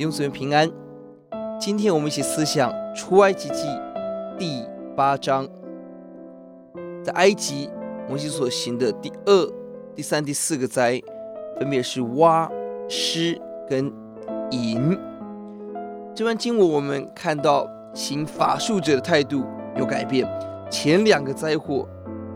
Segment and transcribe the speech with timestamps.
[0.00, 0.70] 兄姊妹平安。
[1.60, 3.64] 今天我们一起思想出埃及记
[4.38, 4.64] 第
[4.94, 5.44] 八章。
[7.02, 7.68] 在埃及，
[8.08, 9.52] 摩西所行的第二、
[9.96, 11.02] 第三、第四个灾，
[11.58, 12.48] 分别是蛙、
[12.88, 13.36] 狮
[13.68, 13.92] 跟
[14.52, 14.96] 蝇。
[16.14, 19.44] 这段经文我们看到行法术者的态度
[19.76, 20.24] 有改变。
[20.70, 21.88] 前两个灾祸，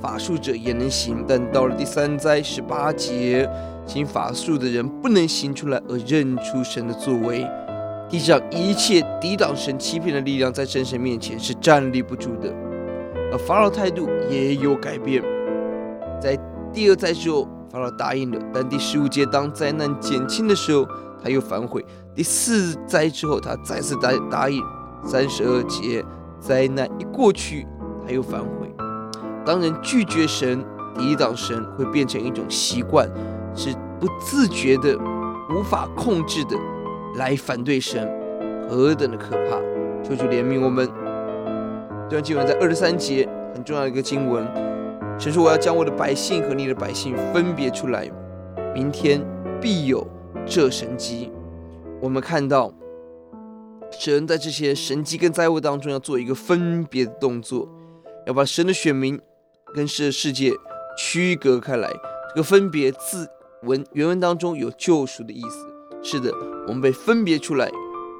[0.00, 3.48] 法术者也能行，但到了第三灾十八节。
[3.86, 7.46] 行法术的人不能行出来而认出神的作为，
[8.08, 12.52] 地上一切抵挡神欺骗的力量，在真神面前是站立不住的。
[13.32, 15.22] 而法老态度也有改变，
[16.20, 16.38] 在
[16.72, 20.86] 第二灾之后，法老答应了，但第十五节当灾难减轻的时候，
[21.22, 21.82] 他又反悔；
[22.14, 24.62] 第四灾之后，他再次答答应；
[25.04, 26.04] 三十二节
[26.40, 27.66] 灾难一过去，
[28.06, 28.72] 他又反悔。
[29.44, 30.64] 当人拒绝神、
[30.96, 33.08] 抵挡神，会变成一种习惯。
[33.54, 34.98] 是不自觉的、
[35.50, 36.56] 无法控制的
[37.16, 38.08] 来反对神，
[38.68, 39.58] 何等的可怕！
[40.02, 40.86] 求主怜悯我们。
[42.08, 44.44] 这段经文在二十三节很重要的一个经文，
[45.18, 48.10] 神说：“我要将我的百姓和你的百姓分别出来，
[48.74, 49.24] 明天
[49.60, 50.06] 必有
[50.44, 51.32] 这神迹。”
[52.02, 52.70] 我们看到
[53.90, 57.66] 神在这些神迹跟灾祸当中要做一个分别的动作，
[58.26, 59.18] 要把神的选民
[59.72, 60.52] 跟神的世界
[60.98, 61.88] 区隔开来。
[62.30, 63.28] 这个分别字。
[63.64, 65.66] 文原文当中有救赎的意思，
[66.02, 66.32] 是的，
[66.66, 67.70] 我们被分别出来，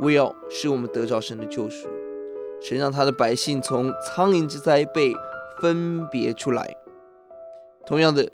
[0.01, 1.86] 为要使我们得着神的救赎。
[2.62, 5.12] 神让他的百姓从苍蝇之灾被
[5.61, 6.75] 分别出来。
[7.86, 8.27] 同样的，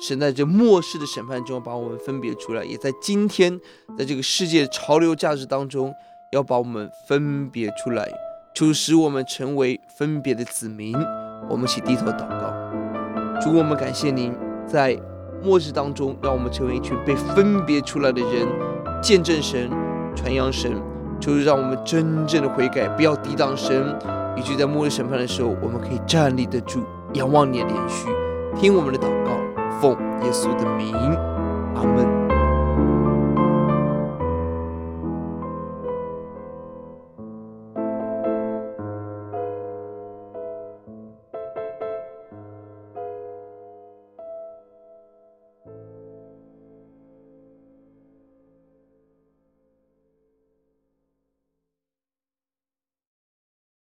[0.00, 3.60] 神在这末世的审判中把我们分别出来，也在今天，
[3.98, 5.92] 在这个世界潮流价值当中
[6.32, 8.08] 要把我们分别出来，
[8.54, 10.96] 就使我们成为分别的子民。
[11.50, 14.34] 我们一起低头祷告，主，我们感谢您
[14.66, 14.98] 在。
[15.44, 18.48] 末日当中，让我们成为一群被分别出来的人，
[19.02, 19.70] 见证神、
[20.16, 20.72] 传扬神，
[21.20, 23.94] 就是让我们真正的悔改，不要抵挡神，
[24.38, 26.80] 以及在末日审判的时候，我们可以站立得住，
[27.12, 28.08] 仰望你的连续，
[28.56, 29.32] 听我们的祷告，
[29.80, 30.94] 奉耶稣的名，
[31.74, 32.23] 阿门。